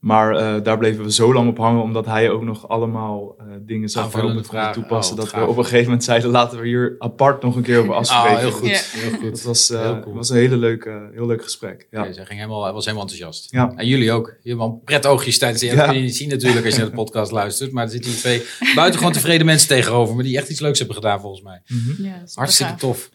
Maar 0.00 0.36
eh, 0.36 0.62
daar 0.62 0.78
bleven 0.78 1.04
we 1.04 1.12
zo 1.12 1.32
lang 1.32 1.48
op 1.48 1.58
hangen, 1.58 1.82
omdat 1.82 2.06
hij 2.06 2.30
ook 2.30 2.42
nog 2.42 2.68
allemaal 2.68 3.34
eh, 3.38 3.44
dingen 3.60 3.88
zag 3.88 4.12
waarop 4.12 4.34
het 4.34 4.72
toepassen. 4.72 5.14
Oh, 5.18 5.20
dat 5.22 5.32
we 5.32 5.46
op 5.46 5.56
een 5.56 5.62
gegeven 5.64 5.84
moment 5.84 6.04
zeiden, 6.04 6.30
laten 6.30 6.60
we 6.60 6.66
hier 6.66 6.94
apart 6.98 7.42
nog 7.42 7.56
een 7.56 7.62
keer 7.62 7.78
over 7.78 7.94
afspreken. 7.94 8.30
Oh, 8.30 8.38
heel 8.38 8.50
goed. 8.50 8.68
Ja. 8.68 8.80
Heel 9.00 9.10
goed. 9.10 9.30
Dat 9.30 9.42
was, 9.42 9.70
eh, 9.70 9.80
Heel 9.82 10.00
cool. 10.00 10.14
was 10.14 10.30
een 10.30 10.36
hele 10.36 10.56
leuke, 10.56 11.10
heel 11.14 11.26
leuk 11.26 11.42
gesprek. 11.42 11.86
Ja. 11.90 12.02
Ging 12.12 12.28
helemaal, 12.28 12.62
hij 12.64 12.72
was 12.72 12.84
helemaal 12.84 13.06
enthousiast. 13.06 13.50
Ja. 13.52 13.72
En 13.76 13.86
jullie 13.86 14.12
ook. 14.12 14.26
Je 14.42 14.48
hebt 14.48 14.60
wel 14.60 14.82
pret 14.84 15.06
oogjes 15.06 15.38
tijdens. 15.38 15.62
Ja. 15.62 15.68
Dat 15.68 15.78
Ja. 15.78 15.84
kun 15.86 15.94
je 15.96 16.02
niet 16.02 16.16
zien 16.16 16.28
natuurlijk 16.28 16.64
als 16.64 16.74
je 16.74 16.80
naar 16.80 16.90
de 16.90 16.96
podcast 16.96 17.32
luistert. 17.32 17.72
Maar 17.72 17.84
er 17.84 17.90
zitten 17.90 18.10
hier 18.10 18.20
twee 18.20 18.42
buitengewoon 18.74 19.12
tevreden 19.12 19.46
mensen 19.46 19.68
tegenover 19.68 20.16
me. 20.16 20.22
Die 20.22 20.36
echt 20.36 20.48
iets 20.50 20.60
leuks 20.60 20.78
hebben 20.78 20.96
gedaan 20.96 21.20
volgens 21.20 21.42
mij. 21.42 21.62
Mhm. 21.66 22.02
Ja, 22.02 22.22
Hartstikke 22.34 22.70
gaaf. 22.72 22.80
tof. 22.80 23.10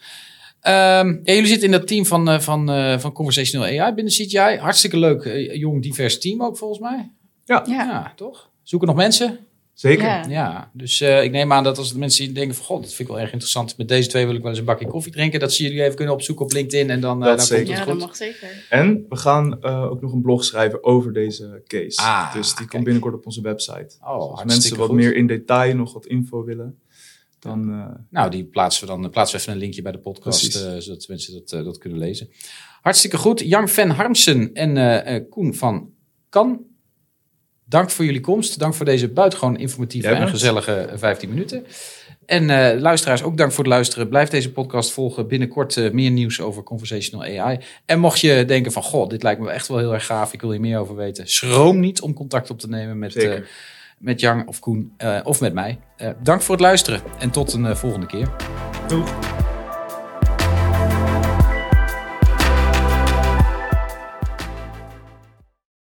Ehm, 0.65 1.07
ja, 1.23 1.33
jullie 1.33 1.47
zitten 1.47 1.65
in 1.65 1.71
dat 1.71 1.87
team 1.87 2.05
van, 2.05 2.29
eh, 2.29 2.39
van, 2.39 2.69
eh, 2.71 2.99
van 2.99 3.11
Conversational 3.11 3.65
AI 3.81 3.93
binnen 3.93 4.13
CGI. 4.13 4.57
Hartstikke 4.59 4.97
leuk, 4.97 5.23
eh, 5.25 5.55
jong, 5.55 5.81
divers 5.81 6.19
team 6.19 6.43
ook 6.43 6.57
volgens 6.57 6.79
mij. 6.79 7.11
Ja. 7.45 7.63
Ja, 7.67 8.13
toch? 8.15 8.49
Zoeken 8.63 8.87
nog 8.87 8.97
mensen? 8.97 9.39
Zeker. 9.73 10.05
Ja. 10.05 10.23
Ja, 10.29 10.69
dus 10.73 11.01
eh, 11.01 11.23
ik 11.23 11.31
neem 11.31 11.53
aan 11.53 11.63
dat 11.63 11.77
als 11.77 11.91
de 11.93 11.97
mensen 11.99 12.33
denken 12.33 12.55
van... 12.55 12.65
God, 12.65 12.81
dat 12.81 12.93
vind 12.93 12.99
ik 13.09 13.13
wel 13.13 13.23
erg 13.23 13.31
interessant. 13.31 13.77
Met 13.77 13.87
deze 13.87 14.09
twee 14.09 14.25
wil 14.25 14.35
ik 14.35 14.41
wel 14.41 14.49
eens 14.49 14.59
een 14.59 14.65
bakje 14.65 14.87
koffie 14.87 15.11
drinken. 15.11 15.39
Dat 15.39 15.53
ze 15.53 15.63
jullie 15.63 15.83
even 15.83 15.95
kunnen 15.95 16.13
opzoeken 16.13 16.45
op 16.45 16.51
LinkedIn 16.51 16.89
en 16.89 16.99
dan, 16.99 17.21
eh, 17.21 17.27
Dat 17.27 17.37
dan 17.37 17.45
zeker. 17.45 17.65
komt 17.65 17.77
Ja, 17.77 17.79
het 17.79 17.87
dat 17.87 17.97
goed. 17.97 18.07
mag 18.07 18.15
zeker. 18.15 18.65
En 18.69 19.05
we 19.09 19.15
gaan 19.15 19.61
eh, 19.61 19.83
ook 19.91 20.01
nog 20.01 20.13
een 20.13 20.21
blog 20.21 20.43
schrijven 20.43 20.83
over 20.83 21.13
deze 21.13 21.61
case. 21.67 22.01
Ah, 22.01 22.33
dus 22.33 22.47
die 22.47 22.55
kijk. 22.55 22.69
komt 22.69 22.83
binnenkort 22.83 23.13
op 23.13 23.25
onze 23.25 23.41
website. 23.41 23.95
Oh, 24.01 24.07
Als 24.07 24.19
hartstikke 24.19 24.45
mensen 24.47 24.77
wat 24.77 24.87
goed. 24.87 24.95
meer 24.97 25.15
in 25.15 25.27
detail 25.27 25.75
nog 25.75 25.93
wat 25.93 26.05
info 26.05 26.43
willen, 26.43 26.77
dan 27.45 27.71
eh, 27.71 27.85
Nou, 28.09 28.29
die 28.29 28.43
plaatsen 28.43 28.87
we 28.87 29.01
dan 29.01 29.09
plaatsen 29.09 29.35
we 29.37 29.41
even 29.41 29.53
een 29.53 29.59
linkje 29.59 29.81
bij 29.81 29.91
de 29.91 29.97
podcast, 29.97 30.55
eh, 30.55 30.75
zodat 30.77 31.07
mensen 31.07 31.33
dat, 31.33 31.51
eh, 31.51 31.63
dat 31.63 31.77
kunnen 31.77 31.99
lezen. 31.99 32.29
Hartstikke 32.81 33.17
goed. 33.17 33.39
Jan 33.39 33.69
Van 33.69 33.89
Harmsen 33.89 34.53
en 34.53 34.77
eh, 34.77 35.15
eh, 35.15 35.23
Koen 35.29 35.53
van 35.53 35.89
Kan. 36.29 36.65
Dank 37.67 37.89
voor 37.89 38.05
jullie 38.05 38.21
komst. 38.21 38.59
Dank 38.59 38.73
voor 38.73 38.85
deze 38.85 39.07
buitengewoon 39.07 39.57
informatieve 39.57 40.07
en 40.07 40.27
gezellige 40.27 40.73
eh, 40.73 40.97
15 40.97 41.29
minuten. 41.29 41.65
En 42.25 42.49
eh, 42.49 42.79
luisteraars, 42.81 43.23
ook 43.23 43.37
dank 43.37 43.51
voor 43.51 43.63
het 43.63 43.73
luisteren. 43.73 44.09
Blijf 44.09 44.29
deze 44.29 44.51
podcast 44.51 44.91
volgen. 44.91 45.27
Binnenkort 45.27 45.77
eh, 45.77 45.91
meer 45.91 46.11
nieuws 46.11 46.41
over 46.41 46.63
conversational 46.63 47.39
AI. 47.41 47.59
En 47.85 47.99
mocht 47.99 48.19
je 48.19 48.43
denken 48.47 48.71
van, 48.71 48.83
goh, 48.83 49.09
dit 49.09 49.23
lijkt 49.23 49.41
me 49.41 49.49
echt 49.49 49.67
wel 49.67 49.77
heel 49.77 49.93
erg 49.93 50.05
gaaf. 50.05 50.33
Ik 50.33 50.41
wil 50.41 50.51
hier 50.51 50.59
meer 50.59 50.77
over 50.77 50.95
weten. 50.95 51.27
Schroom 51.27 51.79
niet 51.79 52.01
om 52.01 52.13
contact 52.13 52.49
op 52.49 52.59
te 52.59 52.69
nemen 52.69 52.99
met, 52.99 53.11
Zeker. 53.11 53.49
Met 53.97 54.19
Jan 54.19 54.47
of 54.47 54.59
Koen 54.59 54.93
eh, 54.97 55.19
of 55.23 55.41
met 55.41 55.53
mij. 55.53 55.79
Eh, 55.97 56.09
dank 56.23 56.41
voor 56.41 56.55
het 56.55 56.63
luisteren 56.63 57.01
en 57.19 57.29
tot 57.31 57.53
een 57.53 57.65
eh, 57.65 57.75
volgende 57.75 58.05
keer. 58.05 58.29
doeg. 58.87 59.34